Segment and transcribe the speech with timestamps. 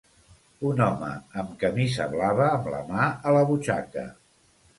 [0.69, 1.09] Un home
[1.41, 4.09] amb camisa blava amb la mà a la butxaca.